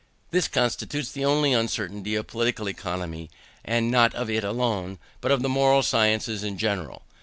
This 0.31 0.47
constitutes 0.47 1.11
the 1.11 1.25
only 1.25 1.53
uncertainty 1.53 2.15
of 2.15 2.25
Political 2.25 2.69
Economy; 2.69 3.29
and 3.63 3.91
not 3.91 4.15
of 4.15 4.31
it 4.31 4.43
alone, 4.43 4.97
but 5.21 5.29
of 5.31 5.43
the 5.43 5.47
moral 5.47 5.83
sciences 5.83 6.43
in 6.43 6.57
general. 6.57 7.03